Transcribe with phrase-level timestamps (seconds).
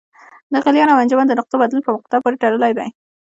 [0.51, 2.89] د غلیان او انجماد د نقطو بدلون په مقدار پورې تړلی دی.